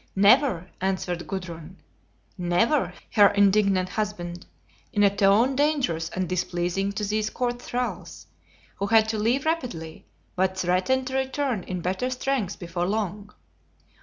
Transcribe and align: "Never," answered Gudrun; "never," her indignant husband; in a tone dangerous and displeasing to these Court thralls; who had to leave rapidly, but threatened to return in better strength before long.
"Never," 0.15 0.67
answered 0.81 1.27
Gudrun; 1.27 1.77
"never," 2.35 2.91
her 3.13 3.27
indignant 3.27 3.89
husband; 3.89 4.47
in 4.91 5.03
a 5.03 5.15
tone 5.15 5.55
dangerous 5.55 6.09
and 6.09 6.27
displeasing 6.27 6.91
to 6.93 7.03
these 7.03 7.29
Court 7.29 7.61
thralls; 7.61 8.25
who 8.77 8.87
had 8.87 9.07
to 9.09 9.19
leave 9.19 9.45
rapidly, 9.45 10.07
but 10.35 10.57
threatened 10.57 11.05
to 11.05 11.13
return 11.15 11.61
in 11.65 11.81
better 11.81 12.09
strength 12.09 12.57
before 12.57 12.87
long. 12.87 13.31